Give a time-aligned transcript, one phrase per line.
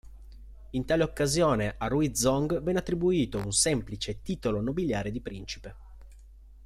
[0.71, 5.75] In tale occasione a Rui Zong venne attribuito un semplice titolo nobiliare di principe.